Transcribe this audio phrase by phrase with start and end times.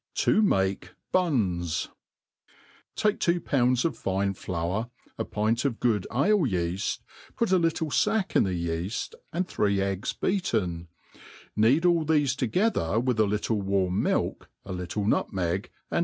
[0.15, 1.89] To make Buns.
[2.95, 4.89] TAKE two pounds of fine flour,
[5.19, 6.97] a pint of good ale yeafi^
[7.37, 10.87] ^ol a little /ack in the yeaft, and three ^ge beatei;i,
[11.55, 15.99] kn^ad aU thefe together with a little warm milk^ a little 4iutmeg, ajx!